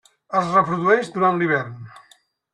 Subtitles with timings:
[0.39, 1.79] Es reprodueix durant l'hivern.